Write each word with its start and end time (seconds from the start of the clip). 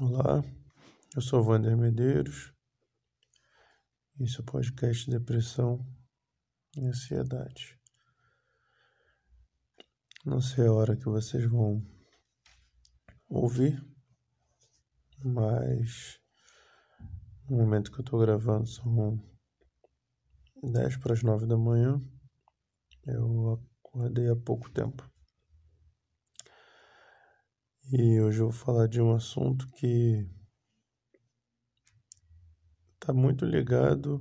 Olá, 0.00 0.42
eu 1.14 1.22
sou 1.22 1.40
Wander 1.40 1.76
Medeiros. 1.76 2.52
Esse 4.18 4.38
é 4.38 4.40
o 4.40 4.44
podcast 4.44 5.08
Depressão 5.08 5.86
e 6.76 6.84
Ansiedade. 6.84 7.78
Não 10.26 10.40
sei 10.40 10.66
a 10.66 10.72
hora 10.72 10.96
que 10.96 11.04
vocês 11.04 11.48
vão 11.48 11.80
ouvir, 13.28 13.80
mas 15.24 16.20
no 17.48 17.58
momento 17.58 17.92
que 17.92 18.00
eu 18.00 18.04
estou 18.04 18.18
gravando 18.18 18.66
são 18.66 19.22
10 20.60 20.96
para 20.96 21.12
as 21.12 21.22
9 21.22 21.46
da 21.46 21.56
manhã. 21.56 22.02
Eu 23.06 23.64
acordei 23.84 24.28
há 24.28 24.34
pouco 24.34 24.68
tempo. 24.70 25.08
E 27.96 28.20
hoje 28.20 28.40
eu 28.40 28.50
vou 28.50 28.52
falar 28.52 28.88
de 28.88 29.00
um 29.00 29.14
assunto 29.14 29.68
que 29.68 30.28
está 32.94 33.12
muito 33.12 33.44
ligado, 33.44 34.20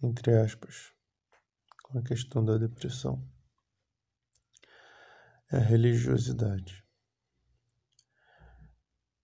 entre 0.00 0.38
aspas, 0.38 0.92
com 1.82 1.98
a 1.98 2.02
questão 2.04 2.44
da 2.44 2.56
depressão. 2.56 3.28
É 5.50 5.56
a 5.56 5.64
religiosidade. 5.64 6.86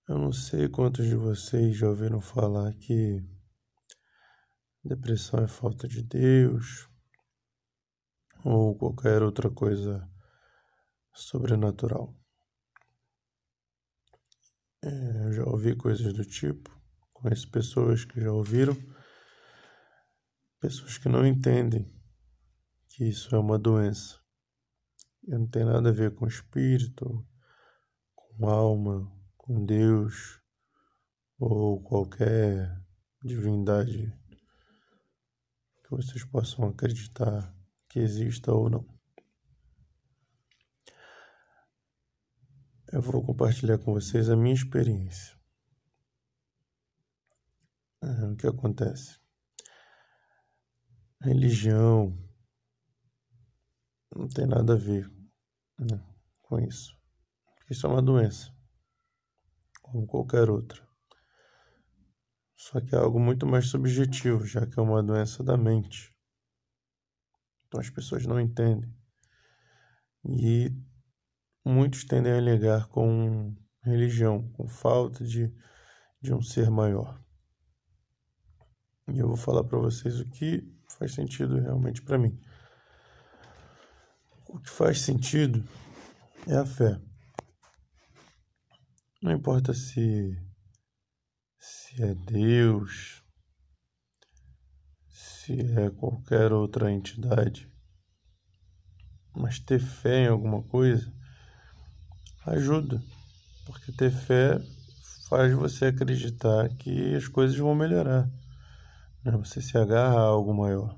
Eu 0.09 0.19
não 0.19 0.33
sei 0.33 0.69
quantos 0.69 1.07
de 1.07 1.15
vocês 1.15 1.77
já 1.77 1.89
ouviram 1.89 2.21
falar 2.21 2.75
que 2.75 3.25
depressão 4.83 5.39
é 5.39 5.47
falta 5.47 5.87
de 5.87 6.03
Deus 6.03 6.89
ou 8.45 8.77
qualquer 8.77 9.23
outra 9.23 9.49
coisa 9.49 10.05
sobrenatural. 11.15 12.13
É, 14.87 15.27
eu 15.27 15.33
já 15.33 15.45
ouvi 15.45 15.75
coisas 15.75 16.13
do 16.13 16.25
tipo, 16.25 16.71
conheço 17.13 17.51
pessoas 17.51 18.05
que 18.05 18.21
já 18.21 18.31
ouviram, 18.31 18.77
pessoas 20.61 20.97
que 20.97 21.09
não 21.09 21.27
entendem 21.27 21.93
que 22.91 23.03
isso 23.03 23.35
é 23.35 23.39
uma 23.41 23.59
doença. 23.59 24.21
E 25.25 25.33
não 25.33 25.49
tem 25.49 25.65
nada 25.65 25.89
a 25.89 25.93
ver 25.93 26.15
com 26.15 26.25
espírito, 26.25 27.27
com 28.15 28.49
alma, 28.49 29.13
com 29.37 29.67
Deus 29.67 30.41
ou 31.37 31.83
qualquer 31.83 32.81
divindade 33.21 34.17
que 35.83 35.91
vocês 35.91 36.25
possam 36.25 36.69
acreditar 36.69 37.53
que 37.89 37.99
exista 37.99 38.53
ou 38.53 38.71
não. 38.71 38.96
Eu 42.93 43.03
vou 43.03 43.25
compartilhar 43.25 43.79
com 43.79 43.93
vocês 43.93 44.31
a 44.31 44.37
minha 44.37 44.55
experiência. 44.55 45.37
É, 48.03 48.25
o 48.27 48.37
que 48.37 48.47
acontece? 48.47 49.19
Religião 51.21 52.17
não 54.15 54.29
tem 54.29 54.47
nada 54.47 54.75
a 54.75 54.77
ver 54.77 55.11
né, 55.79 56.01
com 56.43 56.61
isso. 56.61 56.97
Isso 57.69 57.87
é 57.87 57.91
uma 57.91 58.03
doença, 58.03 58.55
como 59.83 60.07
qualquer 60.07 60.49
outra. 60.49 60.87
Só 62.55 62.81
que 62.81 62.95
é 62.95 62.99
algo 62.99 63.19
muito 63.19 63.47
mais 63.47 63.69
subjetivo, 63.69 64.47
já 64.47 64.67
que 64.67 64.79
é 64.79 64.83
uma 64.83 65.03
doença 65.03 65.43
da 65.43 65.57
mente. 65.57 66.15
Então 67.67 67.81
as 67.81 67.91
pessoas 67.91 68.25
não 68.25 68.41
entendem. 68.41 68.95
E 70.25 70.73
muitos 71.67 72.05
tendem 72.05 72.33
a 72.33 72.41
ligar 72.41 72.87
com 72.87 73.53
religião, 73.83 74.49
com 74.53 74.69
falta 74.69 75.25
de, 75.25 75.53
de 76.23 76.33
um 76.33 76.41
ser 76.41 76.71
maior. 76.71 77.21
E 79.09 79.19
eu 79.19 79.27
vou 79.27 79.37
falar 79.37 79.65
para 79.65 79.79
vocês 79.79 80.21
o 80.21 80.31
que 80.31 80.63
faz 80.97 81.13
sentido 81.13 81.59
realmente 81.59 82.03
para 82.03 82.19
mim. 82.19 82.41
O 84.49 84.61
que 84.61 84.71
faz 84.71 85.01
sentido 85.01 85.69
é 86.47 86.57
a 86.57 86.65
fé. 86.65 87.01
Não 89.21 89.33
importa 89.33 89.75
se 89.75 90.41
se 91.59 92.01
é 92.01 92.15
Deus, 92.15 93.25
se 95.09 95.61
é 95.77 95.91
qualquer 95.91 96.53
outra 96.53 96.93
entidade, 96.93 97.69
mas 99.35 99.59
ter 99.59 99.81
fé 99.81 100.25
em 100.25 100.29
alguma 100.29 100.63
coisa 100.63 101.16
ajuda, 102.47 103.03
porque 103.65 103.93
ter 103.93 104.11
fé 104.11 104.59
faz 105.29 105.53
você 105.53 105.87
acreditar 105.87 106.69
que 106.77 107.15
as 107.15 107.27
coisas 107.29 107.57
vão 107.57 107.75
melhorar. 107.75 108.31
Né? 109.25 109.33
Você 109.39 109.61
se 109.61 109.77
agarra 109.77 110.17
a 110.17 110.23
algo 110.23 110.55
maior. 110.55 110.97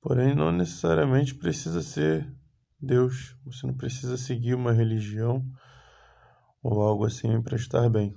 Porém, 0.00 0.34
não 0.34 0.52
necessariamente 0.52 1.34
precisa 1.34 1.80
ser 1.80 2.30
Deus. 2.78 3.34
Você 3.46 3.66
não 3.66 3.74
precisa 3.74 4.18
seguir 4.18 4.54
uma 4.54 4.72
religião 4.72 5.42
ou 6.62 6.82
algo 6.82 7.06
assim 7.06 7.40
para 7.40 7.56
estar 7.56 7.88
bem. 7.88 8.14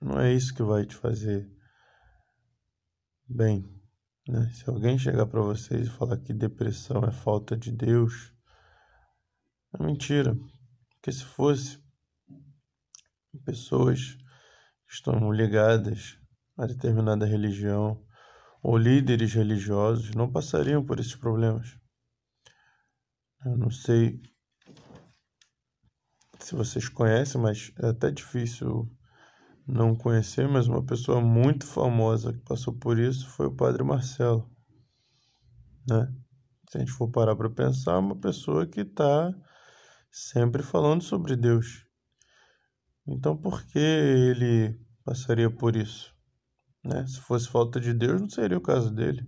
Não 0.00 0.18
é 0.18 0.32
isso 0.32 0.54
que 0.54 0.62
vai 0.62 0.86
te 0.86 0.96
fazer 0.96 1.46
bem. 3.28 3.62
Né? 4.26 4.48
Se 4.54 4.68
alguém 4.68 4.98
chegar 4.98 5.26
para 5.26 5.42
vocês 5.42 5.86
e 5.86 5.90
falar 5.90 6.16
que 6.16 6.32
depressão 6.32 7.04
é 7.04 7.10
falta 7.10 7.56
de 7.56 7.70
Deus, 7.70 8.32
é 9.78 9.82
mentira. 9.82 10.36
Porque 10.94 11.12
se 11.12 11.24
fosse 11.24 11.82
pessoas 13.44 14.14
que 14.86 14.94
estão 14.94 15.32
ligadas 15.32 16.18
a 16.56 16.66
determinada 16.66 17.26
religião 17.26 18.04
ou 18.62 18.76
líderes 18.76 19.34
religiosos 19.34 20.14
não 20.14 20.30
passariam 20.30 20.84
por 20.84 21.00
esses 21.00 21.16
problemas. 21.16 21.76
Eu 23.44 23.56
não 23.56 23.70
sei 23.70 24.20
se 26.38 26.54
vocês 26.54 26.88
conhecem, 26.88 27.40
mas 27.40 27.72
é 27.82 27.88
até 27.88 28.10
difícil 28.10 28.88
não 29.66 29.96
conhecer, 29.96 30.48
mas 30.48 30.68
uma 30.68 30.84
pessoa 30.84 31.20
muito 31.20 31.66
famosa 31.66 32.32
que 32.32 32.40
passou 32.40 32.74
por 32.74 32.98
isso 32.98 33.28
foi 33.30 33.46
o 33.46 33.54
Padre 33.54 33.82
Marcelo, 33.82 34.48
né? 35.88 36.12
Se 36.70 36.78
a 36.78 36.80
gente 36.80 36.92
for 36.92 37.10
parar 37.10 37.36
para 37.36 37.50
pensar, 37.50 37.98
uma 37.98 38.16
pessoa 38.16 38.66
que 38.66 38.80
está 38.80 39.32
sempre 40.12 40.62
falando 40.62 41.02
sobre 41.02 41.34
Deus. 41.34 41.86
Então, 43.08 43.34
por 43.34 43.64
que 43.64 43.78
ele 43.78 44.78
passaria 45.02 45.50
por 45.50 45.74
isso? 45.74 46.14
Né? 46.84 47.06
Se 47.06 47.18
fosse 47.20 47.48
falta 47.48 47.80
de 47.80 47.94
Deus, 47.94 48.20
não 48.20 48.28
seria 48.28 48.58
o 48.58 48.62
caso 48.62 48.90
dele. 48.94 49.26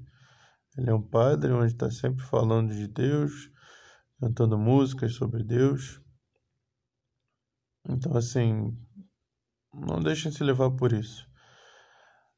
Ele 0.77 0.91
é 0.91 0.95
um 0.95 1.03
padre 1.03 1.53
onde 1.53 1.73
está 1.73 1.91
sempre 1.91 2.23
falando 2.25 2.75
de 2.75 2.87
Deus, 2.87 3.51
cantando 4.21 4.59
músicas 4.59 5.15
sobre 5.15 5.43
Deus. 5.43 6.01
Então, 7.89 8.17
assim, 8.17 8.77
não 9.73 10.01
deixem 10.01 10.31
se 10.31 10.45
levar 10.45 10.71
por 10.73 10.93
isso. 10.93 11.27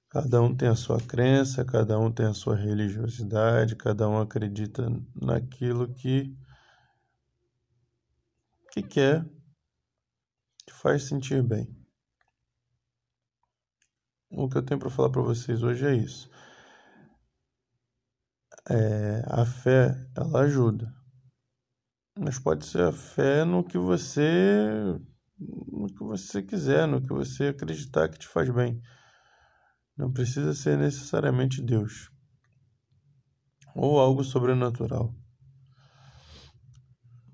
Cada 0.08 0.40
um 0.40 0.54
tem 0.54 0.68
a 0.68 0.76
sua 0.76 1.00
crença, 1.00 1.64
cada 1.64 1.98
um 1.98 2.12
tem 2.12 2.26
a 2.26 2.34
sua 2.34 2.56
religiosidade, 2.56 3.76
cada 3.76 4.08
um 4.08 4.20
acredita 4.20 4.88
naquilo 5.14 5.92
que 5.92 6.36
que 8.76 8.82
quer, 8.82 9.24
te 10.66 10.74
faz 10.74 11.04
sentir 11.04 11.42
bem. 11.42 11.66
O 14.30 14.50
que 14.50 14.58
eu 14.58 14.62
tenho 14.62 14.78
para 14.78 14.90
falar 14.90 15.08
para 15.08 15.22
vocês 15.22 15.62
hoje 15.62 15.86
é 15.86 15.94
isso. 15.94 16.30
É, 18.68 19.22
a 19.28 19.46
fé, 19.46 19.94
ela 20.14 20.40
ajuda. 20.40 20.94
Mas 22.18 22.38
pode 22.38 22.66
ser 22.66 22.82
a 22.82 22.92
fé 22.92 23.44
no 23.44 23.64
que 23.64 23.78
você 23.78 24.98
no 25.38 25.86
que 25.88 26.02
você 26.02 26.42
quiser, 26.42 26.86
no 26.86 27.00
que 27.00 27.12
você 27.12 27.48
acreditar 27.48 28.08
que 28.10 28.18
te 28.18 28.28
faz 28.28 28.50
bem. 28.50 28.82
Não 29.96 30.12
precisa 30.12 30.52
ser 30.52 30.76
necessariamente 30.76 31.62
Deus 31.62 32.10
ou 33.74 33.98
algo 33.98 34.22
sobrenatural. 34.24 35.14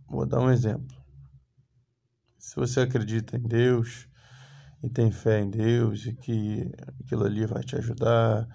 Vou 0.09 0.27
dar 0.27 0.41
um 0.41 0.51
exemplo. 0.51 1.02
Se 2.43 2.57
você 2.57 2.81
acredita 2.81 3.37
em 3.37 3.41
Deus 3.41 4.09
e 4.83 4.91
tem 4.91 5.13
fé 5.13 5.41
em 5.41 5.49
Deus 5.49 6.05
e 6.07 6.13
que 6.13 6.69
aquilo 6.99 7.25
ali 7.25 7.47
vai 7.47 7.63
te 7.63 7.77
ajudar, 7.77 8.49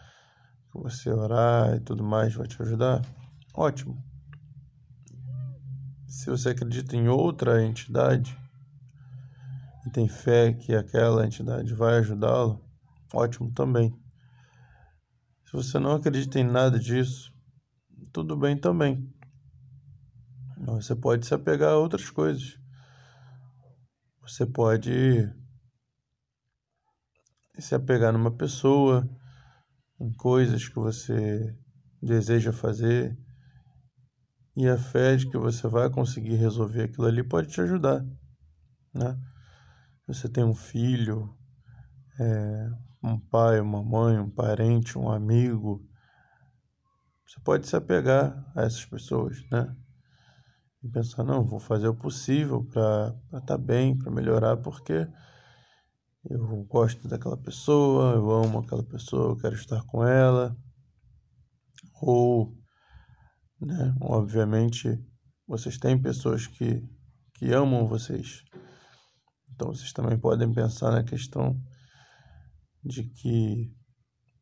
que 0.69 0.77
você 0.77 1.09
orar 1.09 1.73
e 1.73 1.79
tudo 1.79 2.03
mais 2.03 2.35
vai 2.35 2.45
te 2.47 2.61
ajudar, 2.61 3.01
ótimo. 3.55 4.03
Se 6.05 6.29
você 6.29 6.49
acredita 6.49 6.97
em 6.97 7.07
outra 7.07 7.63
entidade 7.63 8.37
e 9.85 9.89
tem 9.89 10.09
fé 10.09 10.51
que 10.51 10.75
aquela 10.75 11.25
entidade 11.25 11.73
vai 11.73 11.97
ajudá-lo, 11.99 12.61
ótimo 13.13 13.53
também. 13.53 13.97
Se 15.45 15.53
você 15.53 15.79
não 15.79 15.93
acredita 15.93 16.37
em 16.37 16.43
nada 16.43 16.77
disso, 16.77 17.33
tudo 18.11 18.35
bem 18.35 18.57
também. 18.57 19.09
Você 20.57 20.93
pode 20.93 21.25
se 21.25 21.33
apegar 21.33 21.71
a 21.71 21.77
outras 21.77 22.09
coisas. 22.09 22.66
Você 24.27 24.45
pode 24.45 25.33
se 27.57 27.73
apegar 27.73 28.11
numa 28.11 28.29
pessoa, 28.29 29.09
em 29.97 30.11
coisas 30.11 30.67
que 30.67 30.75
você 30.75 31.57
deseja 32.03 32.51
fazer, 32.51 33.17
e 34.53 34.67
a 34.67 34.77
fé 34.77 35.15
de 35.15 35.29
que 35.29 35.37
você 35.37 35.65
vai 35.69 35.89
conseguir 35.89 36.35
resolver 36.35 36.83
aquilo 36.83 37.07
ali 37.07 37.23
pode 37.23 37.47
te 37.47 37.61
ajudar, 37.61 38.05
né? 38.93 39.17
Você 40.05 40.27
tem 40.27 40.43
um 40.43 40.55
filho, 40.55 41.33
é, 42.19 42.69
um 43.01 43.17
pai, 43.17 43.61
uma 43.61 43.81
mãe, 43.81 44.19
um 44.19 44.29
parente, 44.29 44.97
um 44.97 45.09
amigo, 45.09 45.87
você 47.25 47.39
pode 47.39 47.65
se 47.65 47.77
apegar 47.77 48.45
a 48.53 48.63
essas 48.63 48.85
pessoas, 48.85 49.41
né? 49.49 49.73
E 50.83 50.89
pensar, 50.89 51.23
não, 51.23 51.43
vou 51.43 51.59
fazer 51.59 51.87
o 51.87 51.95
possível 51.95 52.63
para 52.63 53.15
estar 53.25 53.41
tá 53.41 53.57
bem, 53.57 53.97
para 53.97 54.11
melhorar, 54.11 54.57
porque 54.57 55.07
eu 56.29 56.63
gosto 56.65 57.07
daquela 57.07 57.37
pessoa, 57.37 58.13
eu 58.15 58.29
amo 58.29 58.59
aquela 58.59 58.83
pessoa, 58.83 59.31
eu 59.31 59.37
quero 59.37 59.55
estar 59.55 59.81
com 59.83 60.05
ela. 60.05 60.55
Ou, 62.01 62.55
né, 63.61 63.95
obviamente, 64.01 64.99
vocês 65.47 65.77
têm 65.77 65.99
pessoas 65.99 66.45
que, 66.45 66.83
que 67.35 67.51
amam 67.53 67.87
vocês. 67.87 68.43
Então 69.53 69.73
vocês 69.73 69.91
também 69.93 70.19
podem 70.19 70.53
pensar 70.53 70.91
na 70.91 71.03
questão 71.03 71.59
de 72.83 73.03
que 73.03 73.73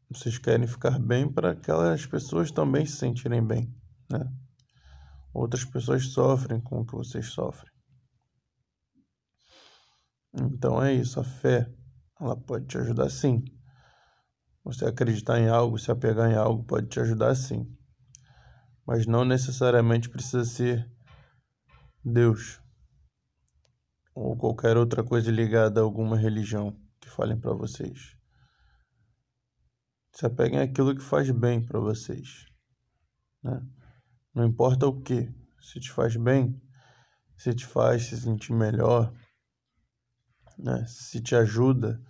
vocês 0.09 0.37
querem 0.37 0.67
ficar 0.67 0.99
bem 0.99 1.31
para 1.31 1.51
aquelas 1.51 2.05
pessoas 2.05 2.51
também 2.51 2.85
se 2.85 2.97
sentirem 2.97 3.45
bem, 3.45 3.73
né? 4.09 4.29
Outras 5.35 5.65
pessoas 5.65 6.05
sofrem 6.13 6.61
com 6.61 6.79
o 6.79 6.85
que 6.85 6.95
vocês 6.95 7.25
sofrem. 7.25 7.69
Então 10.33 10.81
é 10.81 10.93
isso, 10.93 11.19
a 11.19 11.25
fé, 11.25 11.69
ela 12.17 12.37
pode 12.37 12.67
te 12.67 12.77
ajudar 12.77 13.09
sim. 13.09 13.43
Você 14.63 14.85
acreditar 14.85 15.37
em 15.37 15.49
algo, 15.49 15.77
se 15.77 15.91
apegar 15.91 16.31
em 16.31 16.35
algo, 16.35 16.63
pode 16.63 16.87
te 16.87 17.01
ajudar 17.01 17.35
sim. 17.35 17.69
Mas 18.87 19.05
não 19.05 19.25
necessariamente 19.25 20.09
precisa 20.09 20.45
ser 20.45 20.89
Deus 22.01 22.61
ou 24.15 24.37
qualquer 24.37 24.77
outra 24.77 25.03
coisa 25.03 25.29
ligada 25.29 25.81
a 25.81 25.83
alguma 25.83 26.17
religião 26.17 26.79
que 27.01 27.09
falem 27.09 27.37
para 27.37 27.53
vocês. 27.53 28.15
Se 30.13 30.25
apeguem 30.25 30.61
àquilo 30.61 30.95
que 30.95 31.01
faz 31.01 31.29
bem 31.29 31.61
para 31.61 31.81
vocês. 31.81 32.45
Né? 33.43 33.61
Não 34.35 34.45
importa 34.45 34.85
o 34.85 35.01
que, 35.01 35.33
se 35.61 35.79
te 35.79 35.89
faz 35.89 36.17
bem, 36.17 36.61
se 37.37 37.53
te 37.53 37.65
faz 37.65 38.07
se 38.07 38.19
sentir 38.19 38.51
melhor, 38.51 39.13
né? 40.57 40.85
se 40.87 41.21
te 41.21 41.35
ajuda 41.35 42.01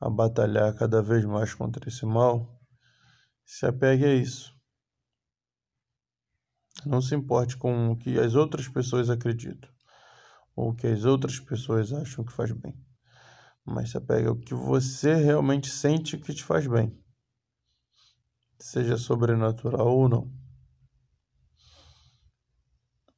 a 0.00 0.08
batalhar 0.08 0.74
cada 0.74 1.02
vez 1.02 1.24
mais 1.26 1.52
contra 1.52 1.86
esse 1.86 2.06
mal, 2.06 2.58
se 3.44 3.66
apegue 3.66 4.06
a 4.06 4.14
isso. 4.14 4.56
Não 6.86 7.02
se 7.02 7.14
importe 7.14 7.56
com 7.56 7.90
o 7.90 7.96
que 7.96 8.18
as 8.18 8.34
outras 8.34 8.66
pessoas 8.66 9.10
acreditam 9.10 9.70
ou 10.56 10.70
o 10.70 10.74
que 10.74 10.86
as 10.86 11.04
outras 11.04 11.38
pessoas 11.38 11.92
acham 11.92 12.24
que 12.24 12.32
faz 12.32 12.50
bem, 12.50 12.74
mas 13.62 13.90
se 13.90 13.98
apegue 13.98 14.26
ao 14.26 14.36
que 14.36 14.54
você 14.54 15.14
realmente 15.14 15.68
sente 15.68 16.16
que 16.16 16.32
te 16.32 16.42
faz 16.42 16.66
bem 16.66 16.98
seja 18.58 18.96
sobrenatural 18.96 19.86
ou 19.86 20.08
não. 20.08 20.47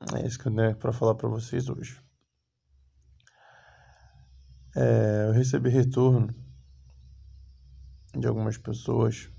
É 0.00 0.26
isso 0.26 0.38
que 0.38 0.48
eu 0.48 0.52
tenho 0.52 0.74
para 0.74 0.92
falar 0.92 1.14
para 1.14 1.28
vocês 1.28 1.68
hoje. 1.68 2.00
É, 4.74 5.26
eu 5.28 5.32
recebi 5.32 5.68
retorno 5.68 6.34
de 8.16 8.26
algumas 8.26 8.56
pessoas 8.56 9.30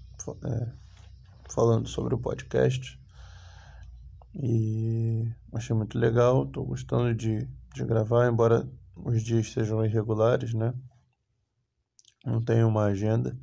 é, 0.43 0.71
falando 1.49 1.87
sobre 1.87 2.13
o 2.13 2.19
podcast 2.19 2.99
e 4.35 5.33
achei 5.51 5.75
muito 5.75 5.97
legal. 5.97 6.43
Estou 6.45 6.65
gostando 6.65 7.15
de, 7.15 7.47
de 7.73 7.83
gravar, 7.83 8.29
embora 8.29 8.69
os 8.95 9.23
dias 9.23 9.51
sejam 9.51 9.83
irregulares, 9.83 10.53
né? 10.53 10.73
Não 12.23 12.39
tenho 12.39 12.67
uma 12.67 12.85
agenda, 12.85 13.35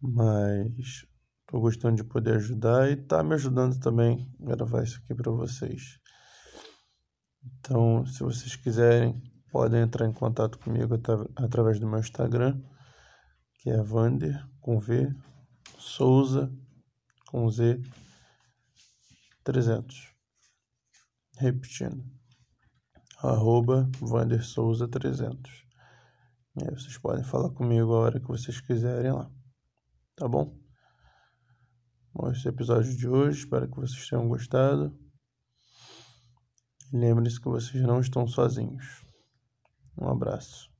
mas 0.00 1.06
Estou 1.54 1.62
gostando 1.62 1.94
de 1.94 2.02
poder 2.02 2.34
ajudar 2.34 2.90
e 2.90 2.96
tá 2.96 3.22
me 3.22 3.34
ajudando 3.34 3.78
também 3.78 4.28
a 4.42 4.56
gravar 4.56 4.82
isso 4.82 4.98
aqui 4.98 5.14
para 5.14 5.30
vocês. 5.30 6.00
Então, 7.44 8.04
se 8.06 8.24
vocês 8.24 8.56
quiserem, 8.56 9.22
podem 9.52 9.82
entrar 9.82 10.04
em 10.04 10.12
contato 10.12 10.58
comigo 10.58 10.96
através 11.36 11.78
do 11.78 11.86
meu 11.86 12.00
Instagram, 12.00 12.60
que 13.60 13.70
é 13.70 13.80
Vander 13.80 14.44
com 14.60 14.80
V, 14.80 15.14
Souza 15.78 16.52
com 17.28 17.48
Z 17.48 17.80
300. 19.44 20.12
Repetindo, 21.38 22.04
arroba 23.22 23.88
Vander 24.00 24.42
Souza 24.42 24.88
300. 24.88 25.52
E 26.56 26.64
aí 26.64 26.70
vocês 26.72 26.98
podem 26.98 27.22
falar 27.22 27.50
comigo 27.50 27.94
a 27.94 28.00
hora 28.00 28.18
que 28.18 28.26
vocês 28.26 28.60
quiserem 28.60 29.12
lá. 29.12 29.30
Tá 30.16 30.26
bom? 30.26 30.63
Esse 32.22 32.46
é 32.46 32.50
episódio 32.50 32.96
de 32.96 33.08
hoje. 33.08 33.40
Espero 33.40 33.68
que 33.68 33.76
vocês 33.76 34.08
tenham 34.08 34.28
gostado. 34.28 34.96
Lembre-se 36.92 37.40
que 37.40 37.48
vocês 37.48 37.82
não 37.82 38.00
estão 38.00 38.26
sozinhos. 38.26 39.04
Um 40.00 40.08
abraço. 40.08 40.73